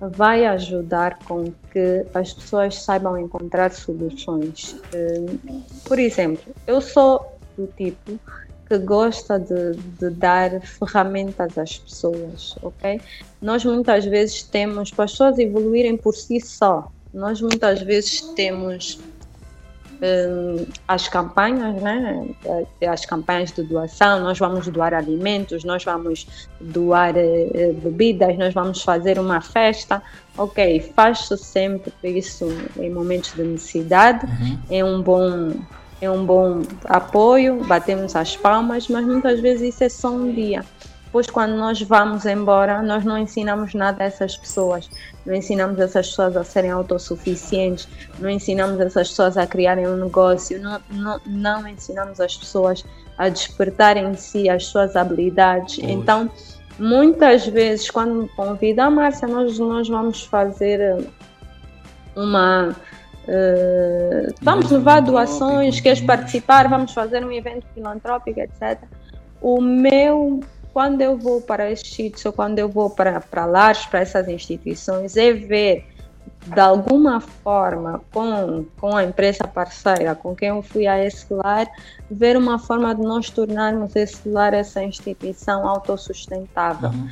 [0.00, 4.76] Vai ajudar com que as pessoas saibam encontrar soluções.
[4.92, 5.24] Eh,
[5.84, 8.18] Por exemplo, eu sou do tipo
[8.78, 13.00] que gosta de, de dar ferramentas às pessoas, ok?
[13.40, 18.98] Nós muitas vezes temos, para as pessoas evoluírem por si só, nós muitas vezes temos
[19.94, 22.26] uh, as campanhas, né?
[22.88, 26.26] As campanhas de doação, nós vamos doar alimentos, nós vamos
[26.60, 30.02] doar uh, bebidas, nós vamos fazer uma festa.
[30.36, 34.58] Ok, faz-se sempre isso em momentos de necessidade, uhum.
[34.68, 35.54] é um bom
[36.04, 40.64] é um bom apoio, batemos as palmas, mas muitas vezes isso é só um dia.
[41.14, 44.90] Depois, quando nós vamos embora, nós não ensinamos nada a essas pessoas.
[45.24, 47.88] Não ensinamos essas pessoas a serem autossuficientes,
[48.18, 52.84] não ensinamos essas pessoas a criarem um negócio, não, não, não ensinamos as pessoas
[53.16, 55.78] a despertarem em si as suas habilidades.
[55.82, 56.28] Então,
[56.80, 61.06] muitas vezes, quando me convidam, ah, Márcia, nós, nós vamos fazer
[62.16, 62.74] uma
[63.26, 68.82] Uh, vamos levar doações, queres participar, vamos fazer um evento filantrópico, etc.
[69.40, 70.40] O meu,
[70.72, 74.28] quando eu vou para estes sítios ou quando eu vou para, para lares, para essas
[74.28, 75.86] instituições, é ver
[76.46, 81.66] de alguma forma com, com a empresa parceira com quem eu fui a esse lar,
[82.10, 86.90] ver uma forma de nós tornarmos esse lar, essa instituição autossustentável.
[86.90, 87.08] Uhum.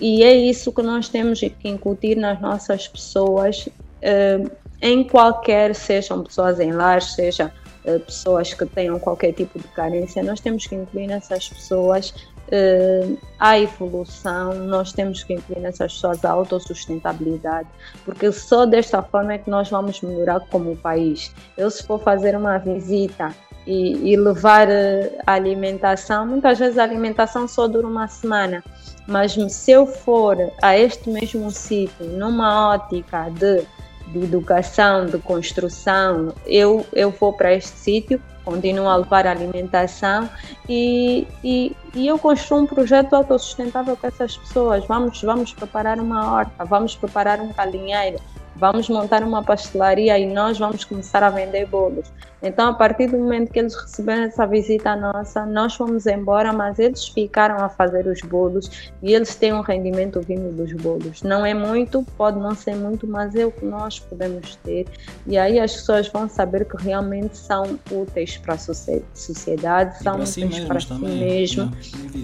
[0.00, 3.68] E é isso que nós temos que incutir nas nossas pessoas.
[4.02, 4.50] Uh,
[4.82, 7.52] em qualquer, sejam pessoas em lar, seja
[7.84, 12.12] uh, pessoas que tenham qualquer tipo de carência, nós temos que incluir nessas pessoas
[12.48, 13.18] uh,
[13.56, 17.68] evolução, nós temos que incluir nessas pessoas a autossustentabilidade,
[18.04, 21.32] porque só desta forma é que nós vamos melhorar como país.
[21.56, 23.32] Eu, se for fazer uma visita
[23.64, 28.64] e, e levar uh, a alimentação, muitas vezes a alimentação só dura uma semana,
[29.06, 33.64] mas se eu for a este mesmo sítio numa ótica de
[34.08, 40.28] de educação, de construção, eu, eu vou para este sítio, continuo a levar alimentação
[40.68, 44.84] e, e, e, eu construo um projeto autossustentável para essas pessoas.
[44.86, 48.18] Vamos, vamos preparar uma horta, vamos preparar um galinheiro,
[48.56, 52.10] vamos montar uma pastelaria e nós vamos começar a vender bolos.
[52.42, 56.78] Então, a partir do momento que eles receberam essa visita nossa, nós fomos embora, mas
[56.78, 61.22] eles ficaram a fazer os bolos e eles têm um rendimento vindo dos bolos.
[61.22, 64.86] Não é muito, pode não ser muito, mas é o que nós podemos ter.
[65.26, 70.30] E aí as pessoas vão saber que realmente são úteis para a sociedade, são úteis
[70.30, 71.72] si para si mesmo.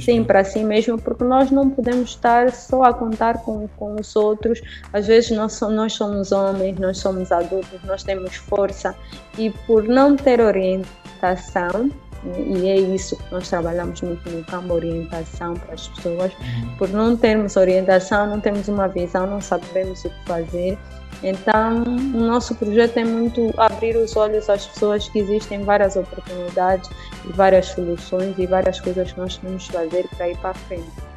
[0.01, 4.17] Sim, para si mesmo, porque nós não podemos estar só a contar com, com os
[4.17, 4.61] outros.
[4.93, 8.97] Às vezes nós, nós somos homens, nós somos adultos, nós temos força
[9.39, 11.91] e por não ter orientação,
[12.25, 16.77] e é isso que nós trabalhamos muito no campo, orientação para as pessoas, uhum.
[16.77, 20.79] por não termos orientação, não temos uma visão, não sabemos o que fazer.
[21.23, 26.91] Então, o nosso projeto é muito abrir os olhos às pessoas que existem várias oportunidades
[27.25, 31.08] e várias soluções e várias coisas que nós podemos fazer para ir para frente.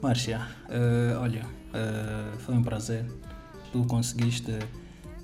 [0.00, 3.04] Márcia, uh, olha, uh, foi um prazer.
[3.72, 4.56] Tu conseguiste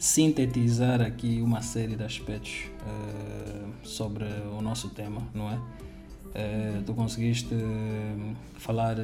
[0.01, 5.59] sintetizar aqui uma série de aspectos uh, sobre o nosso tema, não é?
[6.85, 7.55] tu conseguiste
[8.59, 8.97] falar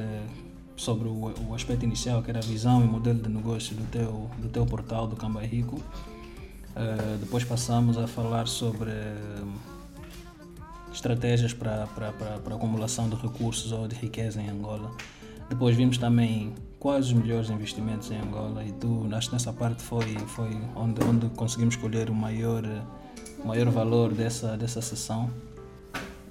[0.75, 4.29] sobre o, o, aspecto inicial, que era a visão e modelo de negócio do teu,
[4.37, 5.81] do teu portal do Camba Rico.
[7.21, 8.91] depois passamos a falar sobre
[10.93, 14.91] estratégias para, para acumulação de recursos ou de riqueza em Angola.
[15.51, 19.83] Depois vimos também quais os melhores investimentos em Angola e tu, acho que nessa parte
[19.83, 22.63] foi, foi onde, onde conseguimos escolher o maior,
[23.43, 25.29] maior valor dessa, dessa sessão.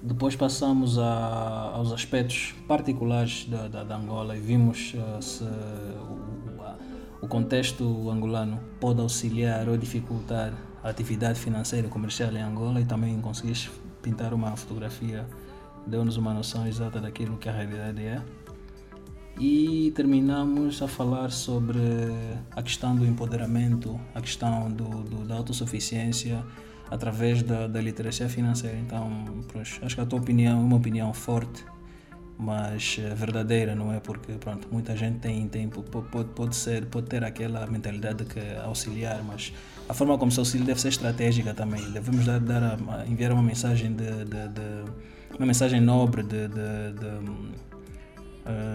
[0.01, 7.23] Depois passamos a, aos aspectos particulares da, da, da Angola e vimos uh, se o,
[7.23, 10.51] o contexto angolano pode auxiliar ou dificultar
[10.83, 13.69] a atividade financeira e comercial em Angola e também conseguiste
[14.01, 15.27] pintar uma fotografia,
[15.85, 18.19] deu-nos uma noção exata daquilo que a realidade é
[19.41, 21.79] e terminamos a falar sobre
[22.51, 26.45] a questão do empoderamento, a questão do, do da autossuficiência
[26.91, 28.77] através da, da literacia financeira.
[28.77, 31.65] Então, acho que a tua opinião é uma opinião forte,
[32.37, 33.99] mas eh, verdadeira, não é?
[33.99, 38.61] Porque pronto, muita gente tem, tem pode, pode, ser, pode ter aquela mentalidade que é
[38.63, 39.51] auxiliar, mas
[39.89, 41.81] a forma como se auxilia deve ser estratégica também.
[41.91, 47.70] Devemos dar, dar a, enviar uma mensagem de, de, de uma mensagem nobre de, de,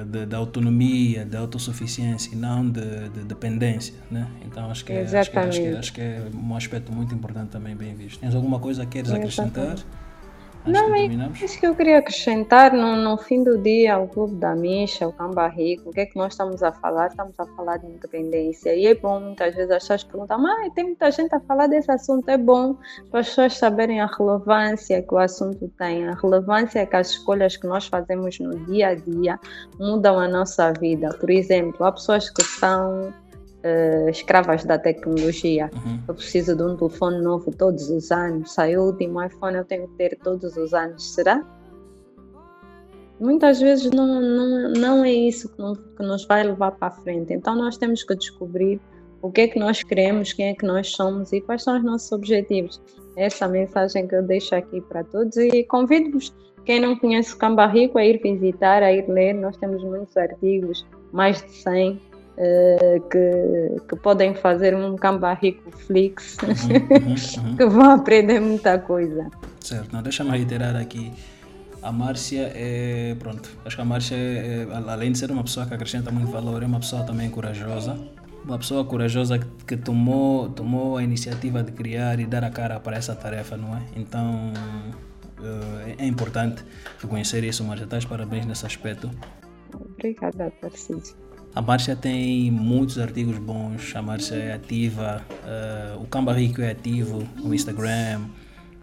[0.04, 4.28] de, de, autonomia, de autossuficiência e não de, de dependência, né?
[4.44, 7.50] Então acho que, é, acho que, acho, que, acho, que, é um aspecto muito importante
[7.50, 8.20] também bem visto.
[8.20, 9.76] Tens alguma coisa que queres acrescentar?
[10.66, 11.40] Acho Não, que é terminamos.
[11.42, 12.72] isso que eu queria acrescentar.
[12.72, 16.06] No, no fim do dia, o Clube da Misha, o Camba Rico, o que é
[16.06, 17.06] que nós estamos a falar?
[17.06, 18.74] Estamos a falar de independência.
[18.74, 21.90] E é bom, muitas vezes, as pessoas perguntam, mas tem muita gente a falar desse
[21.90, 22.28] assunto.
[22.28, 22.76] É bom
[23.10, 27.56] para as pessoas saberem a relevância que o assunto tem, a relevância que as escolhas
[27.56, 29.38] que nós fazemos no dia a dia
[29.78, 31.10] mudam a nossa vida.
[31.20, 33.12] Por exemplo, há pessoas que são
[33.66, 35.68] eh, escravas da tecnologia.
[35.74, 35.98] Uhum.
[36.06, 38.52] Eu preciso de um telefone novo todos os anos.
[38.54, 41.14] Saiu o último iPhone, eu tenho que ter todos os anos.
[41.14, 41.44] Será?
[43.18, 46.90] Muitas vezes não, não, não é isso que, não- que nos vai levar para a
[46.92, 47.32] frente.
[47.32, 48.80] Então nós temos que descobrir
[49.20, 51.82] o que é que nós queremos, quem é que nós somos e quais são os
[51.82, 52.80] nossos objetivos.
[53.16, 56.32] Essa é a mensagem que eu deixo aqui para todos e convido-vos,
[56.64, 59.32] quem não conhece o Camba Rico, a ir visitar, a ir ler.
[59.32, 62.00] Nós temos muitos artigos, mais de 100,
[62.38, 67.14] eh, que, que podem fazer um Camba Rico Flix, Uhum, uhum,
[67.50, 67.56] uhum.
[67.56, 69.30] que vão aprender muita coisa.
[69.60, 71.12] Certo, não, deixa-me reiterar aqui.
[71.82, 73.14] A Márcia é.
[73.18, 76.30] Pronto, acho que a Márcia, é, é, além de ser uma pessoa que acrescenta muito
[76.30, 77.96] valor, é uma pessoa também corajosa.
[78.44, 82.78] Uma pessoa corajosa que, que tomou, tomou a iniciativa de criar e dar a cara
[82.78, 83.82] para essa tarefa, não é?
[83.96, 84.52] Então
[85.42, 86.64] eh, é importante
[87.00, 87.84] reconhecer isso, Márcia.
[87.84, 89.10] Estás parabéns nesse aspecto.
[89.74, 91.25] Obrigada, Tarcísio.
[91.56, 96.70] A Márcia tem muitos artigos bons, a Márcia é ativa, eh, o Camba Rico é
[96.72, 98.20] ativo no Instagram,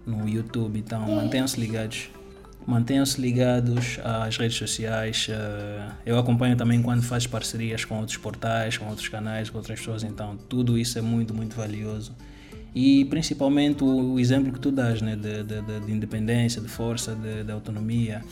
[0.07, 2.09] no YouTube, então mantenham-se ligados.
[2.65, 5.27] Mantenham-se ligados às redes sociais.
[5.29, 9.77] eh, eu acompanho também quando faz parcerias com outros portais, com outros canais, com outras
[9.79, 12.11] pessoas, então tudo isso é muito, muito valioso.
[12.73, 16.67] E principalmente o, o exemplo que tu dás né, de, de, de- de independência, de
[16.67, 18.23] força, de, autonomia,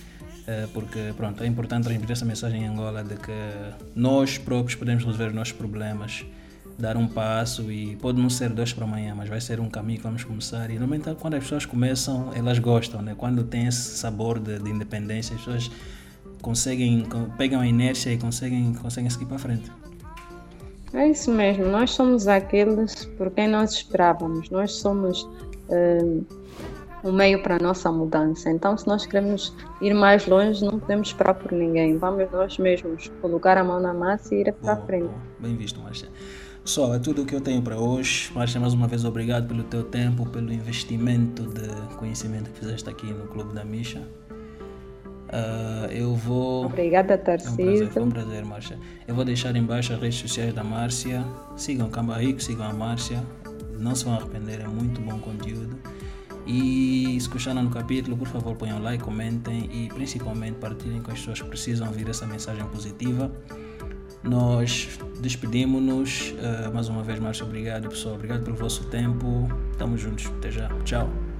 [0.73, 3.31] porque pronto, é importante transmitir essa mensagem em Angola de que
[3.95, 6.25] nós próprios podemos resolver os nossos problemas,
[6.79, 9.99] dar um passo e pode não ser dois para amanhã, mas vai ser um caminho
[9.99, 10.69] que vamos começar.
[10.71, 13.13] E normalmente quando as pessoas começam, elas gostam, né?
[13.15, 15.71] quando tem esse sabor de, de independência, as pessoas
[16.41, 19.71] conseguem, co- pegam a inércia e conseguem, conseguem seguir para frente.
[20.93, 25.25] É isso mesmo, nós somos aqueles por quem nós esperávamos, nós somos
[25.69, 26.23] um,
[27.03, 28.49] um meio para a nossa mudança.
[28.49, 33.11] Então, se nós queremos ir mais longe, não podemos esperar por ninguém, vamos nós mesmos
[33.21, 35.13] colocar a mão na massa e ir para Boa, frente.
[35.39, 36.09] Bem visto, Márcia.
[36.63, 38.31] Pessoal, é tudo o que eu tenho para hoje.
[38.35, 43.07] Márcia, mais uma vez, obrigado pelo teu tempo, pelo investimento de conhecimento que fizeste aqui
[43.07, 44.07] no Clube da Misha.
[45.31, 46.65] Ah, eu vou.
[46.65, 47.47] Obrigada, É um prazer,
[47.91, 48.11] foi um Tarcísio.
[48.11, 48.79] prazer, Márcia.
[49.07, 51.25] Eu vou deixar embaixo as redes sociais da Márcia.
[51.55, 53.23] Sigam Camba Rico, sigam a Márcia.
[53.79, 55.77] Não se vão arrepender, é muito bom conteúdo.
[56.45, 61.19] E se gostaram do capítulo, por favor, ponham like, comentem e principalmente partilhem com as
[61.19, 63.31] pessoas que precisam ouvir essa mensagem positiva.
[64.23, 66.33] Nós despedimos-nos.
[66.41, 68.15] Ah, mais uma vez, Márcia, obrigado, pessoal.
[68.15, 69.47] Obrigado pelo vosso tempo.
[69.71, 70.25] Estamos juntos.
[70.37, 70.69] Até já.
[70.83, 71.30] Tchau.